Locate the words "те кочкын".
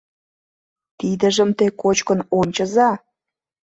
1.57-2.19